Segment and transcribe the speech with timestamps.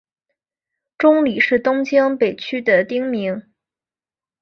[0.97, 3.53] 中里是东京都北区的町名。